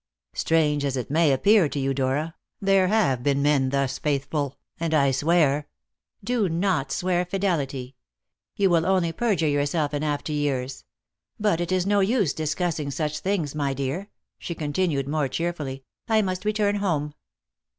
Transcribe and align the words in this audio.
"Strange 0.33 0.83
as 0.83 0.97
it 0.97 1.11
may 1.11 1.31
appear 1.31 1.69
to 1.69 1.77
you, 1.79 1.93
Dora, 1.93 2.33
there 2.59 2.87
have 2.87 3.21
been 3.21 3.43
men 3.43 3.69
thus 3.69 3.99
faithful, 3.99 4.57
and 4.79 4.95
I 4.95 5.11
swear" 5.11 5.67
"Do 6.23 6.49
not 6.49 6.91
swear 6.91 7.23
fidelity. 7.23 7.95
You 8.55 8.71
will 8.71 8.87
only 8.87 9.11
perjure 9.11 9.47
yourself 9.47 9.93
in 9.93 10.01
after 10.01 10.33
years. 10.33 10.85
But 11.39 11.61
it 11.61 11.71
is 11.71 11.85
no 11.85 11.99
use 11.99 12.33
discussing 12.33 12.89
such 12.89 13.19
things, 13.19 13.53
my 13.53 13.75
dear," 13.75 14.09
she 14.39 14.55
continued 14.55 15.07
more 15.07 15.27
cheerfully. 15.27 15.83
"I 16.07 16.23
must 16.23 16.45
return 16.45 16.77
home." 16.77 17.13